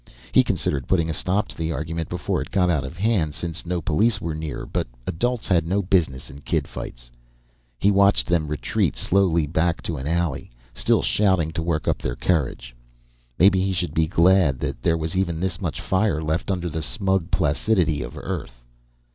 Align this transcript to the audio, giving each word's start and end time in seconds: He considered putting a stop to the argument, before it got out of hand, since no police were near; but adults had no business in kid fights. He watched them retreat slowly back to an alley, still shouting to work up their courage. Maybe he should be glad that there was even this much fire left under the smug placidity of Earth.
He 0.31 0.43
considered 0.43 0.87
putting 0.87 1.11
a 1.11 1.13
stop 1.13 1.47
to 1.49 1.55
the 1.55 1.71
argument, 1.71 2.09
before 2.09 2.41
it 2.41 2.49
got 2.49 2.71
out 2.71 2.83
of 2.83 2.97
hand, 2.97 3.35
since 3.35 3.67
no 3.67 3.83
police 3.83 4.19
were 4.19 4.33
near; 4.33 4.65
but 4.65 4.87
adults 5.05 5.47
had 5.47 5.67
no 5.67 5.83
business 5.83 6.31
in 6.31 6.39
kid 6.41 6.67
fights. 6.67 7.11
He 7.77 7.91
watched 7.91 8.25
them 8.25 8.47
retreat 8.47 8.95
slowly 8.97 9.45
back 9.45 9.79
to 9.83 9.97
an 9.97 10.07
alley, 10.07 10.49
still 10.73 11.03
shouting 11.03 11.51
to 11.51 11.61
work 11.61 11.87
up 11.87 11.99
their 12.01 12.15
courage. 12.15 12.75
Maybe 13.37 13.59
he 13.61 13.73
should 13.73 13.93
be 13.93 14.07
glad 14.07 14.59
that 14.61 14.81
there 14.81 14.97
was 14.97 15.15
even 15.15 15.39
this 15.39 15.61
much 15.61 15.79
fire 15.79 16.19
left 16.19 16.49
under 16.49 16.67
the 16.67 16.81
smug 16.81 17.29
placidity 17.29 18.01
of 18.01 18.17
Earth. 18.17 18.63